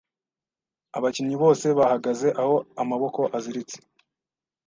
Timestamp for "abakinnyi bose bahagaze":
0.97-2.27